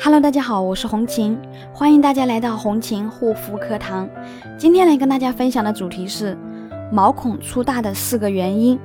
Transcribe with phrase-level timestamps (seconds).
[0.00, 1.38] Hello，大家好，我是红琴，
[1.72, 4.08] 欢迎大家来到红琴护肤课堂。
[4.58, 6.36] 今天来跟大家分享的主题是
[6.92, 8.78] 毛孔粗大的四个原因。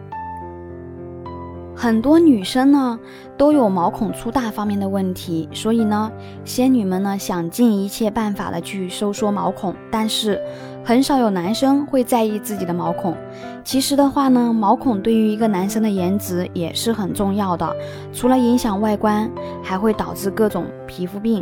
[1.82, 3.00] 很多女生呢
[3.38, 6.12] 都有毛孔粗大方面的问题，所以呢，
[6.44, 10.38] 仙女们呢想尽一切办法的去收缩毛孔，但是
[10.84, 13.16] 很少有男生会在意自己的毛孔。
[13.64, 17.74] 其实的话呢，毛孔对于一个男生的颜值也是很重要的，
[18.12, 19.32] 除了影响外观，
[19.64, 21.42] 还会导致各种皮肤病。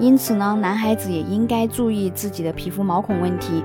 [0.00, 3.62] 因此呢，男孩子也应该注意自己的皮肤毛孔问题。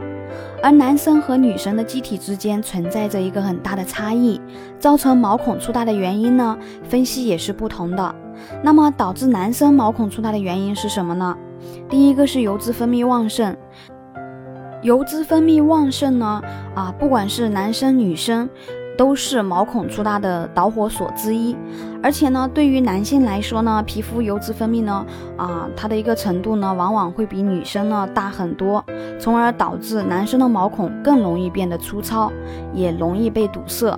[0.64, 4.40] 而男生和女生的机体之间存在着一个很大的差异，
[4.78, 8.16] 造成毛孔粗大的原因呢，分析也是不同的。
[8.64, 11.36] 那么导致男生毛孔粗大的原因是什么呢？
[11.90, 13.56] 第一个是油脂分泌旺盛，
[14.82, 16.42] 油脂分泌旺盛呢，
[16.76, 18.50] 啊，不管是男生女生。
[18.98, 21.56] 都是毛孔粗大的导火索之一，
[22.04, 25.06] 而且呢，对于男性来说呢，皮肤油脂分泌呢，
[25.38, 28.84] 啊，它的一个程度呢，往往会比女生呢大很多，
[29.20, 32.32] 从而导致男生的毛孔更容易变得粗糙，
[32.74, 33.98] 也容易被堵塞，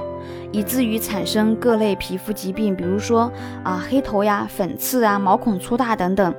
[0.51, 3.29] 以至于产生各类皮肤疾病，比如说
[3.63, 6.33] 啊黑头呀、粉刺啊、毛孔粗大等等。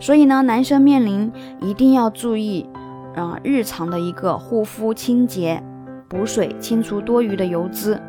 [0.00, 2.66] 所以呢，男生面临一定要注意，
[3.14, 5.62] 啊，日常的一个护肤清洁。
[6.08, 8.00] 补水，清除多余的油脂。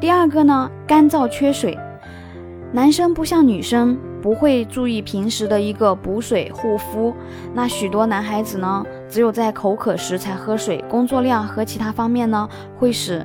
[0.00, 1.78] 第二个呢，干燥缺水。
[2.72, 7.14] 男生不像女生，不会注意平时的一个补水护肤。
[7.54, 13.24] 那许多男孩子呢，只有在口渴时才喝水，工作量和其他方面呢，会使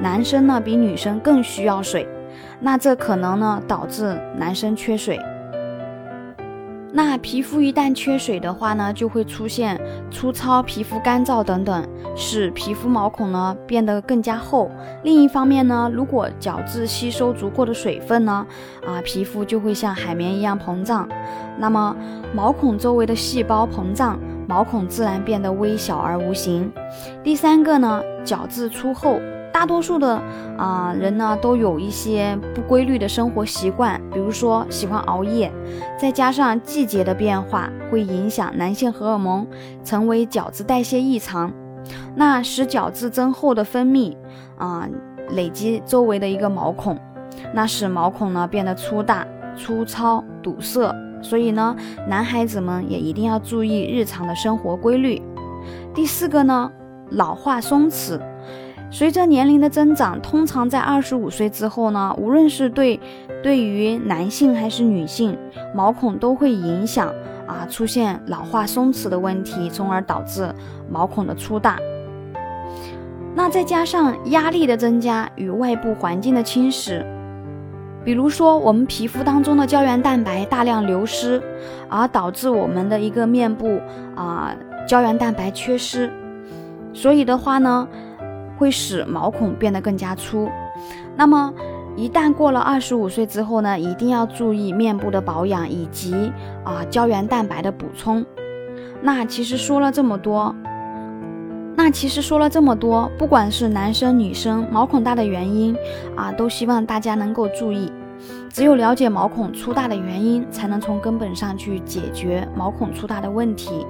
[0.00, 2.08] 男生呢比女生更需要水。
[2.58, 5.20] 那这可能呢导致男生缺水。
[6.96, 9.78] 那皮肤一旦缺水的话呢，就会出现
[10.10, 14.70] 粗糙、皮肤干燥等等，使皮肤毛孔呢变得更加厚。
[15.02, 18.46] 另一方面呢，如果角质吸收足够的水分呢，
[18.86, 21.06] 啊，皮肤就会像海绵一样膨胀。
[21.58, 21.94] 那么
[22.34, 26.72] 毛孔周围的细胞膨胀，毛孔自然变得微小而无形。
[27.22, 29.20] 第三个呢，角质粗厚。
[29.56, 30.22] 大多数的
[30.58, 35.50] 啊人呢，都有一些不规律的生活习惯，比如说喜欢熬夜，
[35.98, 39.46] 再加上季节的变化，会影响男性荷尔蒙，
[39.82, 41.50] 成为角质代谢异常，
[42.14, 44.14] 那使角质增厚的分泌
[44.58, 44.86] 啊
[45.30, 46.98] 累积周围的一个毛孔，
[47.54, 50.94] 那使毛孔呢变得粗大、粗糙、堵塞。
[51.22, 51.74] 所以呢，
[52.06, 55.22] 男孩子们也一定要注意日常的生活规律。
[55.94, 56.70] 第四个呢，
[57.12, 58.20] 老化松弛。
[58.88, 62.98] 随着年龄的增长，通常在二十五岁之后呢，无论是对
[63.42, 65.36] 对于男性还是女性，
[65.74, 67.12] 毛孔都会影响
[67.46, 70.48] 啊，出现老化松弛的问题，从而导致
[70.88, 71.78] 毛孔的粗大。
[73.34, 77.04] 那再加上压力的增加与外部环境的侵蚀，
[78.02, 81.42] 比如说我们皮肤当中的胶原蛋白大量流失，
[81.90, 83.78] 而导致我们的一个面部
[84.14, 84.54] 啊
[84.88, 86.10] 胶原蛋白缺失，
[86.94, 87.86] 所以的话呢。
[88.56, 90.48] 会使毛孔变得更加粗。
[91.16, 91.52] 那么，
[91.96, 96.14] 一旦过了二十五岁之后呢，一定要注意面部的保养以及
[96.64, 98.24] 啊胶原蛋白的补充。
[99.00, 100.54] 那其实说了这么多，
[101.76, 105.76] 那其实说了这么多，不管是男生女生，毛孔大的原因
[106.16, 107.92] 啊，都希望大家能够注意。
[108.48, 113.86] 只有了解毛孔粗大的原因，才能从根本上去解决毛孔粗大的问题。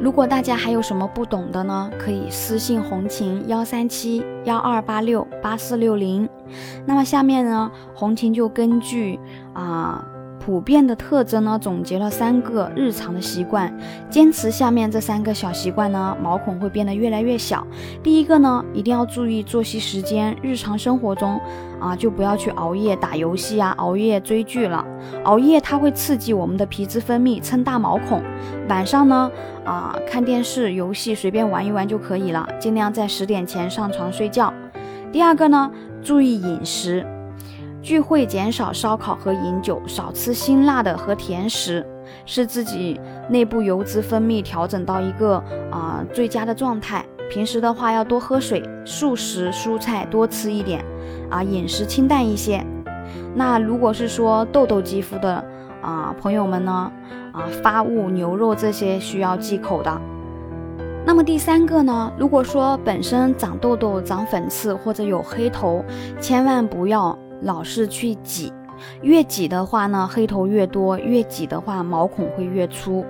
[0.00, 6.28] 如果大家还有什么不懂的呢，可以私信红琴幺三七幺二八六八四六零。
[6.86, 9.18] 那么下面呢，红琴就根据
[9.52, 10.04] 啊。
[10.40, 13.72] 普遍的特征呢，总结了三个日常的习惯，
[14.08, 17.66] 坚持下面这三个小习惯呢，毛孔会变得越来越小。
[18.02, 21.38] 第一个呢，一定要注意作息时间，日常生活中
[21.78, 24.84] 啊，就不要去熬夜打游戏啊，熬夜追剧了。
[25.24, 28.22] 熬夜它会刺激我们的皮脂分泌，撑大毛孔。
[28.68, 29.30] 晚上呢，
[29.64, 34.52] 啊，看电视、游戏随便玩一玩就可以了，尽量在十点前上床睡觉。
[35.12, 35.70] 第二个呢，
[36.02, 37.04] 注意饮食。
[37.80, 41.86] 聚会减少烧烤和饮酒，少吃辛辣的和甜食，
[42.26, 47.04] 使自己内部油脂分泌调整到一个啊最佳的状态。
[47.30, 50.84] 平时的话要多喝水，素食蔬菜多吃一点，
[51.30, 52.64] 啊饮食清淡一些。
[53.34, 55.44] 那如果是说痘痘肌肤的
[55.80, 56.90] 啊朋友们呢，
[57.32, 60.00] 啊发物牛肉这些需要忌口的。
[61.06, 65.84] 那么第三个呢，如果说本身长痘痘、长粉刺或者有黑头，
[66.20, 67.16] 千万不要。
[67.42, 68.52] 老是去挤，
[69.02, 73.04] 越挤的话呢，黑头越多；越挤的话，毛孔会越粗，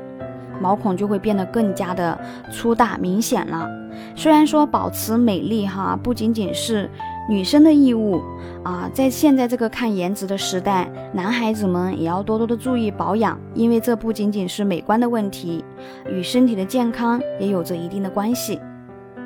[0.61, 2.19] 毛孔就会变得更加的
[2.53, 3.69] 粗大明显了。
[4.15, 6.89] 虽然说保持美丽哈，不仅仅是
[7.29, 8.21] 女生的义务
[8.63, 15.65] 啊，在现在这个看颜值的时代，男孩子们也要多多的注意保养，因为这不仅仅是美观的问题，
[16.09, 18.61] 与身体的健康也有着一定的关系。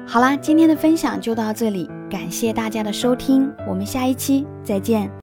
[0.07, 5.11] 好啦，今天的分享就到这里，感谢大家的收听，我们下一期再见。